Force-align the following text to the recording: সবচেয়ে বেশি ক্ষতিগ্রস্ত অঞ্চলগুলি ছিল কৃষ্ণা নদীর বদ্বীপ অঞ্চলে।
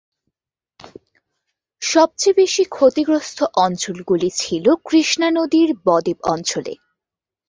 সবচেয়ে 1.81 2.37
বেশি 2.37 2.63
ক্ষতিগ্রস্ত 2.69 3.39
অঞ্চলগুলি 3.57 4.29
ছিল 4.35 4.65
কৃষ্ণা 4.85 5.27
নদীর 5.31 5.69
বদ্বীপ 5.85 6.19
অঞ্চলে। 6.25 6.73